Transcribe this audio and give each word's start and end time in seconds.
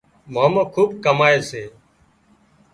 مامو 0.33 0.63
کُوٻ 0.73 0.89
ڪامائي 1.03 1.39
سي 1.49 1.63